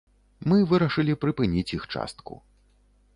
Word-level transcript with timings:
Мы 0.51 0.55
вырашылі 0.71 1.13
прыпыніць 1.25 1.69
іх 1.79 1.83
частку. 1.97 2.33